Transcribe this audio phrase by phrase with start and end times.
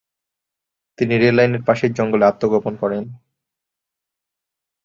[0.97, 3.03] তিনি রেললাইনের পাশের জঙ্গলে আত্মগোপন করেন।